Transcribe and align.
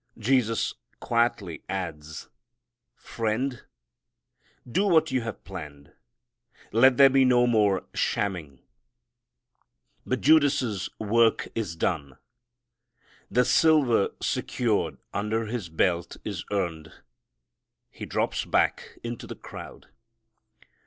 Jesus 0.17 0.73
quietly 0.99 1.61
adds, 1.69 2.27
"Friend, 2.95 3.61
do 4.67 4.87
what 4.87 5.11
you 5.11 5.21
have 5.21 5.43
planned. 5.43 5.93
Let 6.71 6.97
there 6.97 7.07
be 7.11 7.23
no 7.23 7.45
more 7.45 7.83
shamming." 7.93 8.63
But 10.03 10.21
Judas' 10.21 10.89
work 10.97 11.49
is 11.53 11.75
done. 11.75 12.17
The 13.29 13.45
silver 13.45 14.09
secured 14.23 14.97
under 15.13 15.45
his 15.45 15.69
belt 15.69 16.17
is 16.25 16.45
earned. 16.51 16.91
He 17.91 18.07
drops 18.07 18.43
back 18.43 18.97
into 19.03 19.27
the 19.27 19.35
crowd. 19.35 19.89